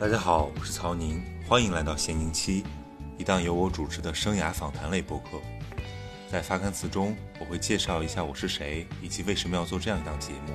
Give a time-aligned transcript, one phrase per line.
[0.00, 2.64] 大家好，我是曹宁，欢迎来到闲宁期，
[3.18, 5.38] 一档由我主持的生涯访谈类播客。
[6.26, 10.54] 在发刊词中，我会介绍一下我是谁，以及为什么要做这样一档节目。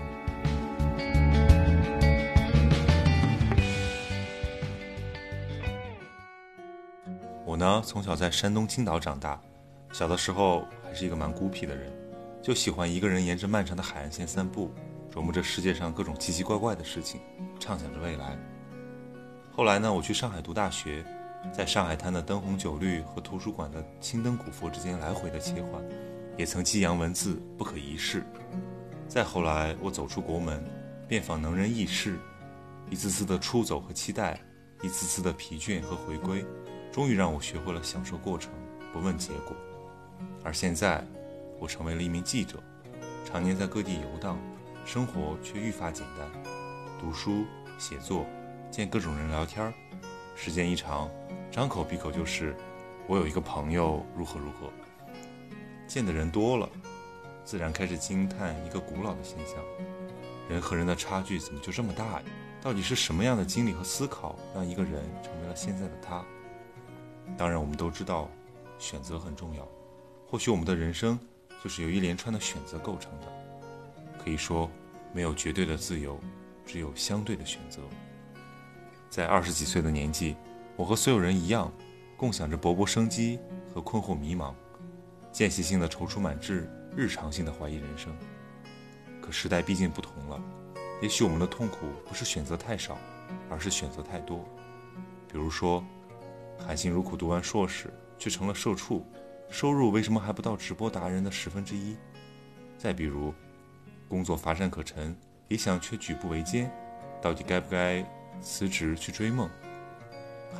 [7.46, 9.40] 我呢，从小在山东青岛长大，
[9.94, 11.94] 小的时候还是一个蛮孤僻的人，
[12.42, 14.74] 就喜欢一个人沿着漫长的海岸线散步，
[15.14, 17.22] 琢磨着世界上各种奇奇怪怪的事情，
[17.60, 18.36] 畅想着未来。
[19.56, 21.02] 后来呢，我去上海读大学，
[21.54, 25.82] 在上海滩的灯红酒绿和图书馆的青灯古佛之间来回的切换，
[26.38, 28.26] 也曾激扬文字不可一世。
[29.08, 30.62] 再后来，我走出国门，
[31.08, 32.20] 遍访能人异士，
[32.90, 34.38] 一次次的出走和期待，
[34.84, 36.46] 一次次的疲倦和回归，
[36.92, 38.52] 终于让我学会了享受过程，
[38.92, 39.56] 不问结果。
[40.44, 41.02] 而现在，
[41.62, 42.62] 我成为了一名记者，
[43.24, 44.38] 常年在各地游荡，
[44.84, 46.30] 生活却愈发简单，
[47.00, 47.46] 读书
[47.78, 48.26] 写作。
[48.72, 49.74] 见各种人聊天
[50.36, 51.10] 时间一长，
[51.52, 52.56] 张口闭口就是
[53.08, 54.70] “我有一个朋友如何如何”。
[55.88, 56.70] 见的人多了，
[57.44, 59.56] 自然开始惊叹一个古老的现象：
[60.50, 62.24] 人和人的差距怎么就这么大呀？
[62.62, 66.26] 到底是什么样的经历和思考，让一个人成为了现在的他？
[67.38, 68.30] 当然，我们都知道，
[68.78, 69.66] 选择很重要。
[70.28, 71.18] 或许我们的人生
[71.64, 73.28] 就是由一连串的选择构成的。
[74.22, 74.70] 可以说，
[75.14, 76.20] 没有绝对的自由，
[76.66, 77.82] 只有相对的选择。
[79.10, 80.36] 在二十几岁的年纪，
[80.76, 81.72] 我和所有人一样，
[82.18, 83.40] 共享着勃勃生机
[83.74, 84.54] 和困惑迷茫，
[85.32, 88.16] 间歇性的踌躇满志，日常性的怀疑人生。
[89.22, 90.42] 可时代毕竟不同了，
[91.02, 92.98] 也许我们的痛苦不是选择太少，
[93.50, 94.44] 而是选择太多。
[95.32, 95.84] 比如说，
[96.60, 99.06] 含辛茹苦读完硕士，却成了社畜，
[99.50, 101.98] 收入为什么还不到直播达人的十分之一？
[102.78, 103.34] 再比如，
[104.08, 105.16] 工作乏善可陈，
[105.48, 106.72] 理想却举步维艰，
[107.22, 108.06] 到底该不该？
[108.42, 109.50] 辞职去追梦，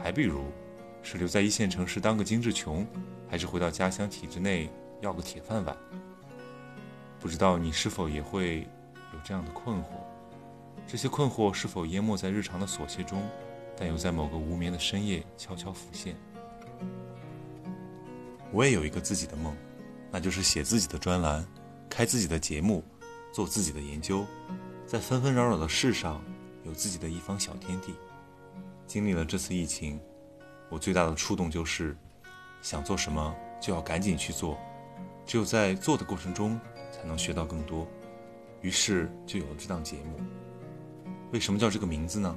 [0.02, 0.46] 还比如，
[1.04, 2.86] 是留在一线城市当个精致穷，
[3.30, 4.70] 还是回到家乡体制内
[5.02, 5.78] 要个铁饭碗？
[7.20, 8.62] 不知道你是否也会
[9.14, 9.88] 有这样的困惑？
[10.88, 13.28] 这些困惑是否淹没在日常的琐屑中，
[13.78, 16.16] 但又在某个无眠的深夜悄悄浮现？
[18.52, 19.56] 我也有一个自己的梦，
[20.12, 21.46] 那就是写自己的专栏，
[21.90, 22.84] 开自己的节目，
[23.34, 24.26] 做自己的研究，
[24.86, 26.24] 在纷纷扰扰的世上。
[26.66, 27.94] 有自己的一方小天地。
[28.88, 30.00] 经历了这次疫情，
[30.70, 31.96] 我最大的触动就是，
[32.62, 34.58] 想做什么就要赶紧去做，
[35.26, 36.60] 只有在做的过程中
[36.92, 37.88] 才能学到更多。
[38.62, 40.20] 于是就有了这档节目。
[41.32, 42.36] 为什么叫这个名字呢？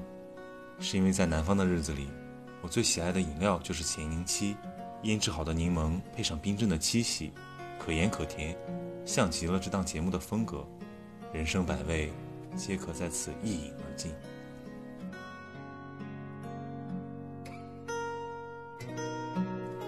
[0.79, 2.09] 是因为在南方的日子里，
[2.63, 4.57] 我最喜爱的饮料就是咸柠七，
[5.03, 7.33] 腌制好的柠檬配上冰镇的七喜，
[7.79, 8.57] 可盐可甜，
[9.05, 10.67] 像极了这档节目的风格。
[11.33, 12.11] 人生百味。
[12.57, 14.13] 皆可在此一饮而尽。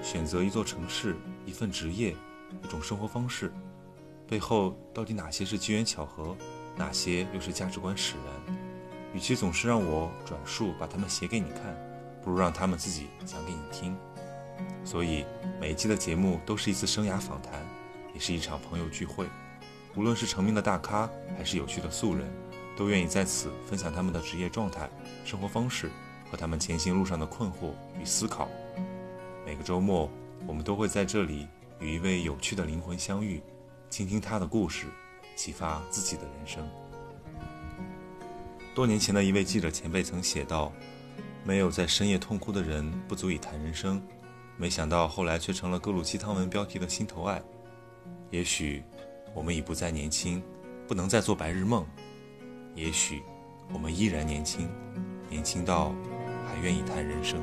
[0.02, 1.16] 选择一座城市、
[1.46, 2.16] 一份职业、
[2.64, 3.52] 一种生活方式，
[4.26, 6.36] 背后到底哪些是机缘巧合，
[6.76, 8.56] 哪些又是价值观使然？
[9.14, 11.76] 与其总是让我转述把它们写给你看，
[12.22, 13.96] 不如让他们自己讲给你听。
[14.84, 15.24] 所以
[15.60, 17.52] 每一期的节目都是一次生涯访谈，
[18.12, 19.26] 也是一场朋友聚会。
[19.96, 22.28] 无论是成名的大咖，还是有趣的素人。
[22.80, 24.88] 都愿意在此分享他们的职业状态、
[25.22, 25.90] 生活方式
[26.30, 28.48] 和他们前行路上的困惑与思考。
[29.44, 30.10] 每个周末，
[30.46, 31.46] 我们都会在这里
[31.78, 33.42] 与一位有趣的灵魂相遇，
[33.90, 34.86] 倾听他的故事，
[35.36, 36.66] 启发自己的人生。
[38.74, 40.72] 多年前的一位记者前辈曾写道
[41.44, 44.02] ：“没有在深夜痛哭的人，不足以谈人生。”
[44.56, 47.42] 没想到后来却成了各路鸡汤文标题的心头爱。
[48.30, 48.82] 也许，
[49.34, 50.42] 我们已不再年轻，
[50.88, 51.86] 不能再做白日梦。
[52.74, 53.22] 也许，
[53.72, 54.68] 我们依然年轻，
[55.28, 55.92] 年轻到
[56.46, 57.40] 还愿意谈人生。